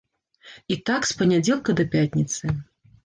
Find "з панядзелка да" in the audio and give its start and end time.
1.09-1.85